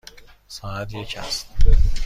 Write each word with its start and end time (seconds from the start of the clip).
ساعت 0.47 0.93
یک 0.93 1.17
است. 1.17 1.47